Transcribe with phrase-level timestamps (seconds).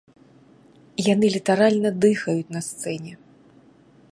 [1.13, 3.13] Яны літаральна дыхаюць на сцэне!